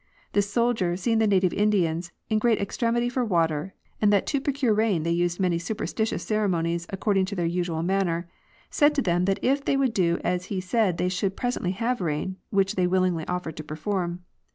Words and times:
This 0.33 0.49
soldier, 0.51 0.97
seeing 0.97 1.19
the 1.19 1.27
native 1.27 1.53
Indians" 1.53 2.11
In 2.31 2.37
a 2.37 2.39
great 2.39 2.59
extremity 2.59 3.07
for 3.07 3.23
water, 3.23 3.75
and 4.01 4.11
that 4.11 4.25
to 4.25 4.41
procure 4.41 4.73
rain 4.73 5.03
they 5.03 5.11
used 5.11 5.39
many 5.39 5.59
superstitious 5.59 6.23
ceremonies, 6.25 6.87
according 6.89 7.25
to 7.25 7.35
their 7.35 7.45
usual 7.45 7.83
manner," 7.83 8.27
said 8.71 8.95
to 8.95 9.03
them 9.03 9.25
that 9.25 9.37
if 9.43 9.63
they 9.63 9.77
would 9.77 9.93
do 9.93 10.17
as 10.23 10.45
he 10.45 10.59
said 10.59 10.97
they 10.97 11.07
toad 11.09 11.35
presently 11.37 11.73
have 11.73 12.01
rain, 12.01 12.37
which 12.49 12.73
they 12.73 12.87
willinely 12.87 13.27
offered 13.27 13.55
to 13.57 13.63
perform. 13.63 14.25